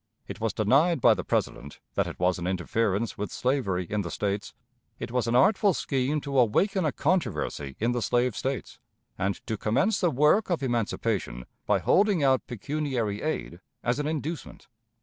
[0.27, 4.09] It was denied by the President that it was an interference with slavery in the
[4.09, 4.55] States.
[4.97, 8.79] It was an artful scheme to awaken a controversy in the slave States,
[9.19, 14.67] and to commence the work of emancipation by holding out pecuniary aid as an inducement.